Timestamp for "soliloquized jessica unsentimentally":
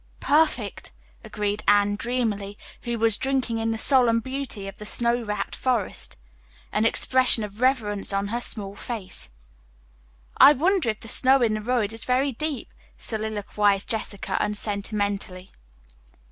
12.97-15.51